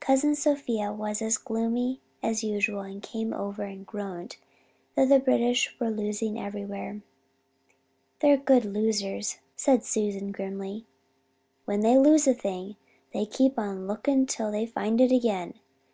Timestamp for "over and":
3.34-3.86